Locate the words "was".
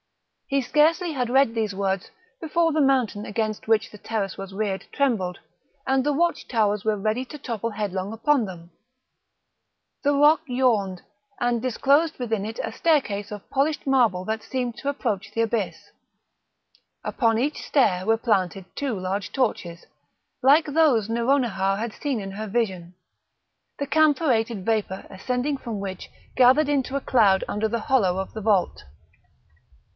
4.37-4.51